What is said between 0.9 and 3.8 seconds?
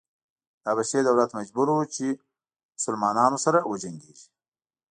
دولت مجبور و چې مسلنانو سره